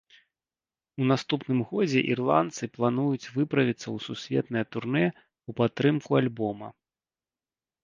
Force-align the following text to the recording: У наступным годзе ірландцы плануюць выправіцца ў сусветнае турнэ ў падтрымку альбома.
У 1.03 1.09
наступным 1.11 1.59
годзе 1.73 2.01
ірландцы 2.13 2.63
плануюць 2.79 3.29
выправіцца 3.35 3.83
ў 3.83 3.97
сусветнае 4.07 4.65
турнэ 4.75 5.05
ў 5.11 5.51
падтрымку 5.63 6.09
альбома. 6.25 6.67